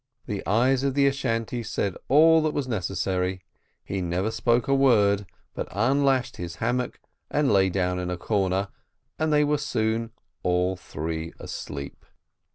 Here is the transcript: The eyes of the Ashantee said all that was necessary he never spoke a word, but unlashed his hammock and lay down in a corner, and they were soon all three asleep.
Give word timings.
The 0.25 0.41
eyes 0.47 0.81
of 0.83 0.95
the 0.95 1.05
Ashantee 1.05 1.61
said 1.61 1.95
all 2.07 2.41
that 2.41 2.55
was 2.55 2.67
necessary 2.67 3.43
he 3.83 4.01
never 4.01 4.31
spoke 4.31 4.67
a 4.67 4.73
word, 4.73 5.27
but 5.53 5.67
unlashed 5.69 6.37
his 6.37 6.55
hammock 6.55 6.99
and 7.29 7.53
lay 7.53 7.69
down 7.69 7.99
in 7.99 8.09
a 8.09 8.17
corner, 8.17 8.69
and 9.19 9.31
they 9.31 9.43
were 9.43 9.59
soon 9.59 10.09
all 10.41 10.75
three 10.75 11.33
asleep. 11.37 12.03